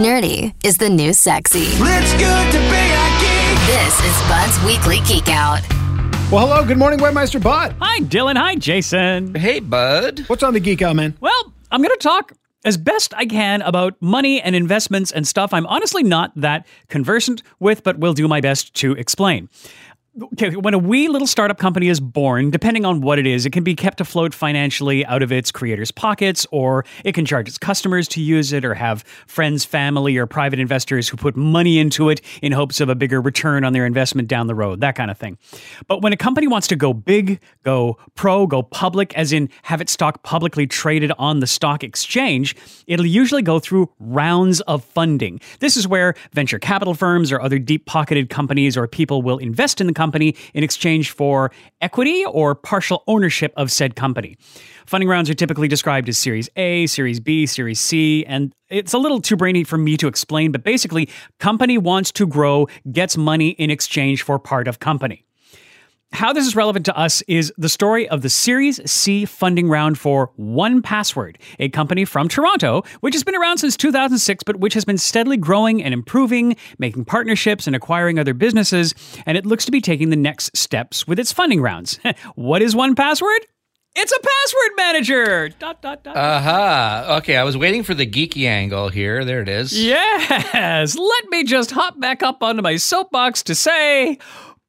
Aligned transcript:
Nerdy 0.00 0.54
is 0.64 0.78
the 0.78 0.88
new 0.88 1.12
sexy. 1.12 1.58
It's 1.60 2.12
good 2.14 2.52
to 2.52 2.58
be 2.58 2.84
a 2.96 3.06
geek. 3.20 3.58
This 3.66 4.00
is 4.00 4.28
Bud's 4.30 4.64
Weekly 4.64 5.00
Geek 5.06 5.28
Out. 5.28 5.60
Well, 6.32 6.46
hello. 6.46 6.64
Good 6.64 6.78
morning, 6.78 7.00
Webmaster 7.00 7.42
Bud. 7.42 7.76
Hi, 7.82 8.00
Dylan. 8.00 8.38
Hi, 8.38 8.54
Jason. 8.54 9.34
Hey, 9.34 9.60
bud. 9.60 10.20
What's 10.20 10.42
on 10.42 10.54
the 10.54 10.60
Geek 10.60 10.80
Out, 10.80 10.96
man? 10.96 11.18
Well, 11.20 11.52
I'm 11.70 11.82
going 11.82 11.94
to 11.94 12.02
talk 12.02 12.32
as 12.64 12.78
best 12.78 13.12
I 13.12 13.26
can 13.26 13.60
about 13.60 13.94
money 14.00 14.40
and 14.40 14.56
investments 14.56 15.12
and 15.12 15.28
stuff 15.28 15.52
I'm 15.52 15.66
honestly 15.66 16.02
not 16.02 16.32
that 16.34 16.66
conversant 16.88 17.42
with, 17.58 17.84
but 17.84 17.98
will 17.98 18.14
do 18.14 18.26
my 18.26 18.40
best 18.40 18.72
to 18.76 18.92
explain. 18.92 19.50
Okay, 20.18 20.56
when 20.56 20.74
a 20.74 20.78
wee 20.78 21.06
little 21.06 21.28
startup 21.28 21.58
company 21.58 21.86
is 21.86 22.00
born, 22.00 22.50
depending 22.50 22.84
on 22.84 23.00
what 23.00 23.20
it 23.20 23.28
is, 23.28 23.46
it 23.46 23.52
can 23.52 23.62
be 23.62 23.76
kept 23.76 24.00
afloat 24.00 24.34
financially 24.34 25.06
out 25.06 25.22
of 25.22 25.30
its 25.30 25.52
creator's 25.52 25.92
pockets, 25.92 26.44
or 26.50 26.84
it 27.04 27.12
can 27.12 27.24
charge 27.24 27.46
its 27.46 27.58
customers 27.58 28.08
to 28.08 28.20
use 28.20 28.52
it, 28.52 28.64
or 28.64 28.74
have 28.74 29.04
friends, 29.28 29.64
family, 29.64 30.16
or 30.16 30.26
private 30.26 30.58
investors 30.58 31.08
who 31.08 31.16
put 31.16 31.36
money 31.36 31.78
into 31.78 32.08
it 32.08 32.20
in 32.42 32.50
hopes 32.50 32.80
of 32.80 32.88
a 32.88 32.96
bigger 32.96 33.20
return 33.20 33.62
on 33.64 33.72
their 33.72 33.86
investment 33.86 34.26
down 34.26 34.48
the 34.48 34.54
road, 34.54 34.80
that 34.80 34.96
kind 34.96 35.12
of 35.12 35.18
thing. 35.18 35.38
But 35.86 36.02
when 36.02 36.12
a 36.12 36.16
company 36.16 36.48
wants 36.48 36.66
to 36.68 36.76
go 36.76 36.92
big, 36.92 37.38
go 37.62 37.96
pro, 38.16 38.48
go 38.48 38.64
public, 38.64 39.16
as 39.16 39.32
in 39.32 39.48
have 39.62 39.80
its 39.80 39.92
stock 39.92 40.24
publicly 40.24 40.66
traded 40.66 41.12
on 41.18 41.38
the 41.38 41.46
stock 41.46 41.84
exchange, 41.84 42.56
it'll 42.88 43.06
usually 43.06 43.42
go 43.42 43.60
through 43.60 43.88
rounds 44.00 44.60
of 44.62 44.82
funding. 44.82 45.40
This 45.60 45.76
is 45.76 45.86
where 45.86 46.14
venture 46.32 46.58
capital 46.58 46.94
firms 46.94 47.30
or 47.30 47.40
other 47.40 47.60
deep 47.60 47.86
pocketed 47.86 48.28
companies 48.28 48.76
or 48.76 48.88
people 48.88 49.22
will 49.22 49.38
invest 49.38 49.80
in 49.80 49.86
the 49.86 49.99
company 50.00 50.34
in 50.54 50.64
exchange 50.64 51.10
for 51.10 51.50
equity 51.82 52.24
or 52.24 52.54
partial 52.54 53.02
ownership 53.06 53.52
of 53.56 53.70
said 53.70 53.96
company. 53.96 54.34
Funding 54.86 55.10
rounds 55.10 55.28
are 55.28 55.34
typically 55.34 55.68
described 55.68 56.08
as 56.08 56.16
Series 56.16 56.48
A, 56.56 56.86
Series 56.86 57.20
B, 57.20 57.44
Series 57.44 57.78
C, 57.78 58.24
and 58.26 58.54
it's 58.70 58.94
a 58.94 58.98
little 58.98 59.20
too 59.20 59.36
brainy 59.36 59.62
for 59.62 59.76
me 59.76 59.98
to 59.98 60.08
explain, 60.08 60.52
but 60.52 60.64
basically, 60.64 61.08
company 61.38 61.76
wants 61.76 62.10
to 62.12 62.26
grow, 62.26 62.66
gets 62.90 63.16
money 63.16 63.50
in 63.50 63.70
exchange 63.70 64.22
for 64.22 64.38
part 64.38 64.66
of 64.68 64.78
company. 64.78 65.24
How 66.12 66.32
this 66.32 66.44
is 66.46 66.56
relevant 66.56 66.84
to 66.86 66.96
us 66.98 67.22
is 67.28 67.52
the 67.56 67.68
story 67.68 68.08
of 68.08 68.22
the 68.22 68.28
Series 68.28 68.80
C 68.90 69.24
funding 69.24 69.68
round 69.68 69.96
for 69.96 70.32
One 70.34 70.82
Password, 70.82 71.38
a 71.60 71.68
company 71.68 72.04
from 72.04 72.26
Toronto, 72.28 72.82
which 72.98 73.14
has 73.14 73.22
been 73.22 73.36
around 73.36 73.58
since 73.58 73.76
2006, 73.76 74.42
but 74.42 74.56
which 74.56 74.74
has 74.74 74.84
been 74.84 74.98
steadily 74.98 75.36
growing 75.36 75.82
and 75.82 75.94
improving, 75.94 76.56
making 76.78 77.04
partnerships 77.04 77.68
and 77.68 77.76
acquiring 77.76 78.18
other 78.18 78.34
businesses, 78.34 78.92
and 79.24 79.38
it 79.38 79.46
looks 79.46 79.64
to 79.66 79.70
be 79.70 79.80
taking 79.80 80.10
the 80.10 80.16
next 80.16 80.54
steps 80.56 81.06
with 81.06 81.18
its 81.20 81.30
funding 81.32 81.62
rounds. 81.62 82.00
what 82.34 82.60
is 82.60 82.74
One 82.74 82.96
Password? 82.96 83.46
It's 83.96 84.12
a 84.12 84.20
password 84.20 84.76
manager. 84.76 85.48
Dot 85.48 85.82
dot 85.82 86.04
dot. 86.04 86.16
Aha. 86.16 87.16
Okay, 87.18 87.36
I 87.36 87.42
was 87.42 87.56
waiting 87.56 87.82
for 87.82 87.92
the 87.92 88.06
geeky 88.06 88.46
angle 88.46 88.88
here. 88.88 89.24
There 89.24 89.42
it 89.42 89.48
is. 89.48 89.72
yes. 89.84 90.96
Let 90.96 91.28
me 91.28 91.42
just 91.42 91.72
hop 91.72 91.98
back 91.98 92.22
up 92.22 92.40
onto 92.40 92.62
my 92.62 92.76
soapbox 92.76 93.42
to 93.44 93.54
say. 93.56 94.18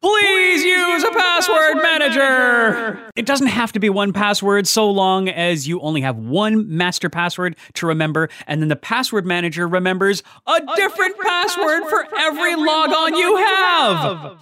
Please, 0.02 0.64
use 0.64 1.04
a 1.04 1.12
password, 1.12 1.82
manager. 1.84 3.00
It 3.16 3.26
doesn't 3.28 3.48
have 3.48 3.72
to 3.74 3.80
be 3.80 3.90
one 3.90 4.14
password 4.14 4.68
so 4.68 4.90
long 4.90 5.30
as 5.30 5.68
you 5.68 5.80
only 5.82 6.02
have 6.02 6.18
one 6.18 6.76
master 6.76 7.10
password 7.10 7.56
to 7.76 7.86
remember, 7.86 8.30
and 8.48 8.62
then 8.62 8.70
the 8.70 8.76
password 8.76 9.26
manager 9.28 9.68
remembers 9.68 10.24
a, 10.48 10.60
different, 10.76 11.20
password, 11.20 11.84
for 11.88 12.08
every 12.18 12.56
logon 12.56 13.16
you 13.16 13.38
have. 13.38 14.38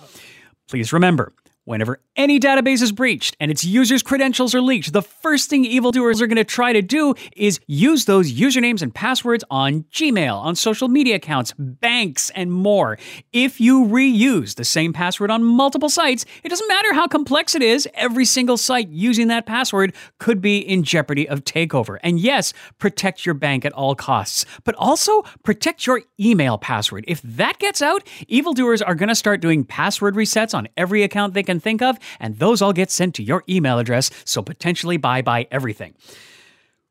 Please 0.68 0.94
remember, 0.94 1.34
whenever 1.70 2.02
any 2.16 2.40
database 2.40 2.82
is 2.82 2.92
breached 2.92 3.38
and 3.40 3.52
its 3.52 3.64
users' 3.64 4.02
credentials 4.02 4.56
are 4.56 4.62
leaked, 4.62 4.92
the 4.92 5.04
first 5.04 5.52
thing 5.52 5.64
evildoers 5.64 6.20
are 6.20 6.26
going 6.26 6.36
to 6.36 6.44
try 6.44 6.74
to 6.74 6.82
do 6.82 7.14
is 7.38 7.60
use 7.68 8.06
those 8.06 8.34
usernames 8.34 8.82
and 8.82 8.94
passwords 8.94 9.44
on 9.52 9.84
Gmail, 9.84 10.36
on 10.36 10.56
social 10.56 10.88
media 10.88 11.16
accounts, 11.18 11.54
banks, 11.58 12.32
and 12.32 12.52
more. 12.52 12.98
If 13.32 13.62
you 13.62 13.86
reuse 13.86 14.56
the 14.56 14.66
same 14.66 14.94
password 14.94 15.30
on 15.30 15.44
multiple 15.44 15.90
sites, 15.90 16.26
it 16.44 16.50
doesn't 16.50 16.68
matter 16.68 16.92
how 16.94 17.08
complex 17.08 17.54
it 17.54 17.62
is, 17.62 17.88
every 17.94 18.26
single 18.26 18.58
site 18.58 18.90
using 18.90 19.28
that 19.28 19.46
password 19.46 19.94
could 20.18 20.42
be 20.42 20.58
in 20.58 20.84
jeopardy 20.84 21.30
of 21.30 21.44
takeover. 21.44 22.00
And 22.02 22.20
yes, 22.20 22.52
protect 22.80 23.28
your 23.28 23.36
bank 23.36 23.64
at 23.64 23.74
all 23.74 23.94
costs, 23.94 24.44
but 24.64 24.74
also 24.76 25.22
protect 25.44 25.86
your 25.86 26.02
email 26.20 26.58
password. 26.58 27.06
If 27.08 27.22
that 27.22 27.60
gets 27.60 27.84
out, 27.84 28.08
evildoers 28.28 28.82
are 28.82 28.96
going 28.96 29.10
to 29.10 29.16
start 29.16 29.40
doing 29.40 29.64
password 29.64 30.16
resets 30.16 30.56
on 30.56 30.68
every 30.76 31.04
account 31.04 31.36
they 31.36 31.44
can 31.44 31.59
think 31.60 31.82
of, 31.82 31.98
and 32.20 32.38
those 32.40 32.62
all 32.62 32.74
get 32.74 32.92
sent 32.92 33.16
to 33.16 33.24
your 33.24 33.44
email 33.50 33.80
address, 33.80 34.10
so 34.26 34.42
potentially 34.42 34.98
bye 34.98 35.22
bye 35.22 35.48
everything. 35.52 35.94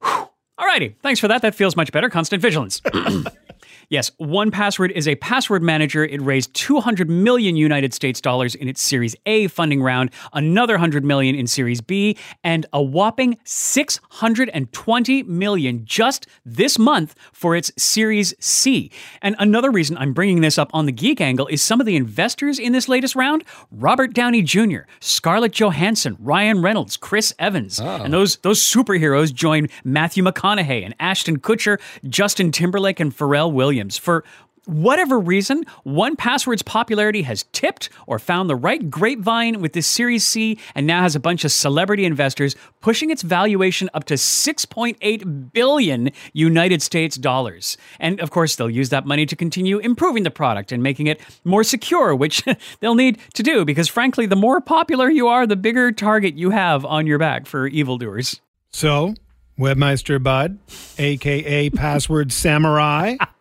Whew. 0.02 0.28
Alrighty, 0.58 0.96
thanks 1.02 1.20
for 1.20 1.28
that. 1.28 1.42
That 1.42 1.54
feels 1.54 1.76
much 1.76 1.92
better. 1.92 2.08
Constant 2.10 2.42
vigilance. 2.42 2.82
Yes, 3.90 4.10
One 4.18 4.50
Password 4.50 4.90
is 4.90 5.08
a 5.08 5.14
password 5.14 5.62
manager. 5.62 6.04
It 6.04 6.20
raised 6.20 6.52
200 6.52 7.08
million 7.08 7.56
United 7.56 7.94
States 7.94 8.20
dollars 8.20 8.54
in 8.54 8.68
its 8.68 8.82
Series 8.82 9.16
A 9.24 9.46
funding 9.48 9.82
round, 9.82 10.10
another 10.34 10.74
100 10.74 11.06
million 11.06 11.34
in 11.34 11.46
Series 11.46 11.80
B, 11.80 12.14
and 12.44 12.66
a 12.74 12.82
whopping 12.82 13.38
620 13.44 15.22
million 15.22 15.86
just 15.86 16.26
this 16.44 16.78
month 16.78 17.14
for 17.32 17.56
its 17.56 17.72
Series 17.78 18.34
C. 18.38 18.90
And 19.22 19.34
another 19.38 19.70
reason 19.70 19.96
I'm 19.96 20.12
bringing 20.12 20.42
this 20.42 20.58
up 20.58 20.68
on 20.74 20.84
the 20.84 20.92
geek 20.92 21.22
angle 21.22 21.46
is 21.46 21.62
some 21.62 21.80
of 21.80 21.86
the 21.86 21.96
investors 21.96 22.58
in 22.58 22.72
this 22.72 22.90
latest 22.90 23.16
round, 23.16 23.42
Robert 23.70 24.12
Downey 24.12 24.42
Jr., 24.42 24.80
Scarlett 25.00 25.52
Johansson, 25.52 26.14
Ryan 26.20 26.60
Reynolds, 26.60 26.98
Chris 26.98 27.32
Evans. 27.38 27.80
Ah. 27.80 28.02
And 28.02 28.12
those 28.12 28.36
those 28.38 28.60
superheroes 28.60 29.32
join 29.32 29.68
Matthew 29.82 30.22
McConaughey 30.22 30.84
and 30.84 30.94
Ashton 31.00 31.38
Kutcher, 31.38 31.80
Justin 32.06 32.52
Timberlake 32.52 33.00
and 33.00 33.16
Pharrell 33.16 33.50
Williams 33.50 33.77
for 33.96 34.24
whatever 34.68 35.18
reason, 35.18 35.64
one 35.82 36.14
password's 36.14 36.62
popularity 36.62 37.22
has 37.22 37.44
tipped 37.52 37.88
or 38.06 38.18
found 38.18 38.50
the 38.50 38.56
right 38.56 38.90
grapevine 38.90 39.60
with 39.60 39.72
this 39.72 39.86
Series 39.86 40.24
C 40.24 40.58
and 40.74 40.86
now 40.86 41.02
has 41.02 41.16
a 41.16 41.20
bunch 41.20 41.44
of 41.44 41.50
celebrity 41.50 42.04
investors 42.04 42.54
pushing 42.80 43.10
its 43.10 43.22
valuation 43.22 43.88
up 43.94 44.04
to 44.04 44.14
6.8 44.14 45.52
billion 45.52 46.10
United 46.34 46.82
States 46.82 47.16
dollars. 47.16 47.78
And 47.98 48.20
of 48.20 48.30
course, 48.30 48.56
they'll 48.56 48.68
use 48.68 48.90
that 48.90 49.06
money 49.06 49.24
to 49.26 49.34
continue 49.34 49.78
improving 49.78 50.22
the 50.22 50.30
product 50.30 50.70
and 50.70 50.82
making 50.82 51.06
it 51.06 51.20
more 51.44 51.64
secure, 51.64 52.14
which 52.14 52.44
they'll 52.80 52.94
need 52.94 53.18
to 53.34 53.42
do 53.42 53.64
because 53.64 53.88
frankly, 53.88 54.26
the 54.26 54.36
more 54.36 54.60
popular 54.60 55.08
you 55.08 55.28
are, 55.28 55.46
the 55.46 55.56
bigger 55.56 55.92
target 55.92 56.36
you 56.36 56.50
have 56.50 56.84
on 56.84 57.06
your 57.06 57.18
back 57.18 57.46
for 57.46 57.66
evildoers. 57.68 58.40
So, 58.70 59.14
Webmaster 59.58 60.22
Bud, 60.22 60.58
aka 60.98 61.70
Password 61.70 62.32
Samurai, 62.32 63.16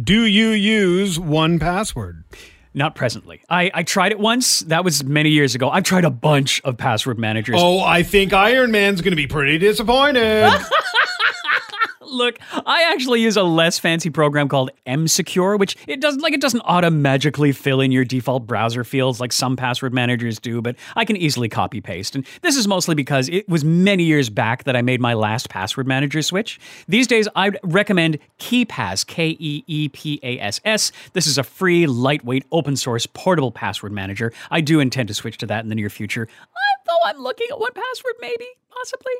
do 0.00 0.24
you 0.24 0.50
use 0.50 1.18
one 1.18 1.58
password? 1.58 2.24
Not 2.74 2.94
presently. 2.94 3.40
I, 3.48 3.70
I 3.72 3.82
tried 3.84 4.12
it 4.12 4.18
once. 4.18 4.60
That 4.60 4.84
was 4.84 5.02
many 5.02 5.30
years 5.30 5.54
ago. 5.54 5.70
I've 5.70 5.84
tried 5.84 6.04
a 6.04 6.10
bunch 6.10 6.60
of 6.62 6.76
password 6.76 7.18
managers. 7.18 7.56
Oh, 7.58 7.80
I 7.80 8.02
think 8.02 8.34
Iron 8.34 8.70
Man's 8.70 9.00
going 9.00 9.12
to 9.12 9.16
be 9.16 9.26
pretty 9.26 9.56
disappointed. 9.56 10.52
Look, 12.06 12.38
I 12.64 12.90
actually 12.92 13.20
use 13.20 13.36
a 13.36 13.42
less 13.42 13.78
fancy 13.78 14.10
program 14.10 14.48
called 14.48 14.70
MSecure, 14.86 15.58
which 15.58 15.76
it 15.86 16.00
doesn't 16.00 16.20
like 16.20 16.32
it 16.32 16.40
doesn't 16.40 16.62
automatically 16.64 17.52
fill 17.52 17.80
in 17.80 17.90
your 17.92 18.04
default 18.04 18.46
browser 18.46 18.84
fields 18.84 19.20
like 19.20 19.32
some 19.32 19.56
password 19.56 19.92
managers 19.92 20.38
do, 20.38 20.62
but 20.62 20.76
I 20.94 21.04
can 21.04 21.16
easily 21.16 21.48
copy 21.48 21.80
paste. 21.80 22.14
And 22.14 22.26
this 22.42 22.56
is 22.56 22.68
mostly 22.68 22.94
because 22.94 23.28
it 23.28 23.48
was 23.48 23.64
many 23.64 24.04
years 24.04 24.30
back 24.30 24.64
that 24.64 24.76
I 24.76 24.82
made 24.82 25.00
my 25.00 25.14
last 25.14 25.48
password 25.48 25.86
manager 25.86 26.22
switch. 26.22 26.60
These 26.88 27.06
days 27.06 27.28
I'd 27.34 27.58
recommend 27.62 28.18
KeePass, 28.38 29.06
K 29.06 29.36
E 29.38 29.64
E 29.66 29.88
P 29.88 30.20
A 30.22 30.38
S 30.38 30.60
S. 30.64 30.92
This 31.12 31.26
is 31.26 31.38
a 31.38 31.42
free, 31.42 31.86
lightweight, 31.86 32.44
open 32.52 32.76
source 32.76 33.06
portable 33.06 33.50
password 33.50 33.92
manager. 33.92 34.32
I 34.50 34.60
do 34.60 34.80
intend 34.80 35.08
to 35.08 35.14
switch 35.14 35.38
to 35.38 35.46
that 35.46 35.64
in 35.64 35.68
the 35.68 35.74
near 35.74 35.90
future. 35.90 36.28
Though 37.06 37.10
I'm 37.10 37.22
looking 37.22 37.48
at 37.50 37.58
one 37.58 37.72
password 37.72 38.14
maybe 38.20 38.46
possibly. 38.70 39.12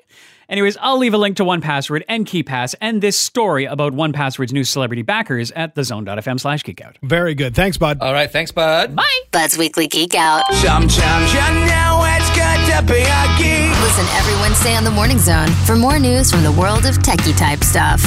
Anyways, 0.49 0.77
I'll 0.81 0.99
leave 0.99 1.15
a 1.15 1.19
link 1.19 1.37
to 1.39 1.45
One 1.45 1.61
Password 1.61 2.05
and 2.09 2.27
KeePass 2.27 2.75
and 2.81 3.03
this 3.03 3.19
story 3.19 3.65
about 3.65 3.95
One 3.95 4.13
Password's 4.13 4.53
new 4.53 4.65
celebrity 4.65 5.03
backers 5.03 5.51
at 5.53 5.75
thezone.fm 5.75 6.39
slash 6.39 6.63
geekout. 6.63 6.97
Very 7.03 7.35
good. 7.35 7.55
Thanks, 7.55 7.79
Bud. 7.79 7.99
All 8.01 8.13
right, 8.13 8.31
thanks, 8.31 8.53
bud. 8.53 8.95
Bye! 8.95 9.21
Bud's 9.33 9.57
Weekly 9.57 9.87
Geek 9.89 10.15
Out. 10.15 10.45
Sometimes 10.55 11.33
you 11.33 11.41
know 11.41 12.05
it's 12.07 12.31
good 12.31 12.77
to 12.77 12.93
be 12.93 13.01
a 13.01 13.39
geek. 13.39 13.71
Listen 13.81 14.05
every 14.17 14.35
Wednesday 14.41 14.75
on 14.77 14.85
the 14.85 14.91
Morning 14.91 15.19
Zone 15.19 15.49
for 15.65 15.75
more 15.75 15.99
news 15.99 16.31
from 16.31 16.43
the 16.43 16.53
world 16.53 16.85
of 16.87 16.99
techie 16.99 17.37
type 17.37 17.65
stuff. 17.65 18.03